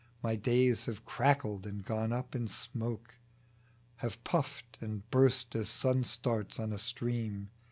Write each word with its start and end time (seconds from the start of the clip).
My 0.23 0.35
days 0.35 0.85
have 0.87 1.05
crackled 1.05 1.67
and 1.67 1.85
gone 1.85 2.11
up 2.11 2.33
in 2.33 2.47
smoke, 2.47 3.19
Have 3.97 4.23
puffed 4.23 4.79
and 4.81 5.07
burst 5.11 5.53
as 5.53 5.69
sun 5.69 6.05
starts 6.05 6.59
on 6.59 6.73
a 6.73 6.79
stream. 6.79 7.51